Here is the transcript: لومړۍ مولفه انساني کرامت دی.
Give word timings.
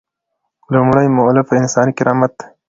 لومړۍ 0.73 1.07
مولفه 1.15 1.53
انساني 1.61 1.93
کرامت 1.97 2.31
دی. 2.39 2.47